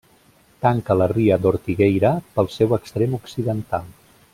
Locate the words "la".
1.01-1.07